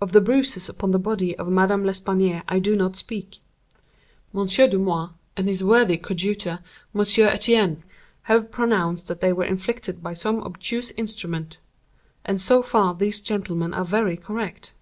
[0.00, 3.40] Of the bruises upon the body of Madame L'Espanaye I do not speak.
[4.32, 6.60] Monsieur Dumas, and his worthy coadjutor
[6.94, 7.82] Monsieur Etienne,
[8.30, 11.58] have pronounced that they were inflicted by some obtuse instrument;
[12.24, 14.74] and so far these gentlemen are very correct.